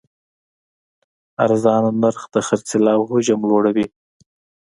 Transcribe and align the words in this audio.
ارزانه 1.45 1.89
نرخ 2.01 2.23
د 2.33 2.35
خرڅلاو 2.47 3.07
حجم 3.11 3.39
لوړوي. 3.49 3.85